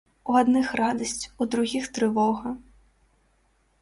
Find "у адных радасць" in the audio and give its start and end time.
0.31-1.23